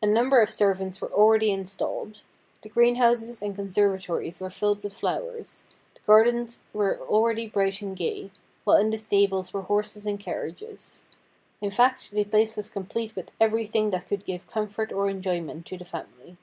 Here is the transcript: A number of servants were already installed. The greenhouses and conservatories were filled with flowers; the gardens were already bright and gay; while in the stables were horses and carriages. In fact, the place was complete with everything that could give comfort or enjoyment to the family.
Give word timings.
A 0.00 0.06
number 0.06 0.38
of 0.40 0.50
servants 0.50 1.00
were 1.00 1.12
already 1.12 1.50
installed. 1.50 2.20
The 2.62 2.68
greenhouses 2.68 3.42
and 3.42 3.56
conservatories 3.56 4.38
were 4.40 4.50
filled 4.50 4.84
with 4.84 4.92
flowers; 4.92 5.64
the 5.94 6.00
gardens 6.06 6.62
were 6.72 7.00
already 7.08 7.48
bright 7.48 7.82
and 7.82 7.96
gay; 7.96 8.30
while 8.62 8.76
in 8.76 8.90
the 8.90 8.98
stables 8.98 9.52
were 9.52 9.62
horses 9.62 10.06
and 10.06 10.20
carriages. 10.20 11.02
In 11.60 11.70
fact, 11.70 12.12
the 12.12 12.22
place 12.22 12.56
was 12.56 12.68
complete 12.68 13.16
with 13.16 13.32
everything 13.40 13.90
that 13.90 14.06
could 14.06 14.24
give 14.24 14.46
comfort 14.46 14.92
or 14.92 15.10
enjoyment 15.10 15.66
to 15.66 15.76
the 15.78 15.84
family. 15.84 16.36